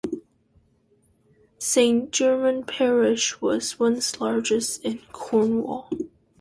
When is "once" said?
3.79-4.13